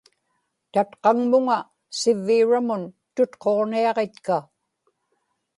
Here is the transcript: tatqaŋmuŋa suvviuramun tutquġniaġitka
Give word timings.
tatqaŋmuŋa 0.73 1.57
suvviuramun 1.99 2.81
tutquġniaġitka 3.15 4.37